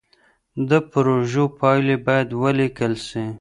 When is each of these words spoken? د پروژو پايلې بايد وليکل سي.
د 0.69 0.71
پروژو 0.91 1.45
پايلې 1.59 1.95
بايد 2.05 2.29
وليکل 2.41 2.93
سي. 3.07 3.25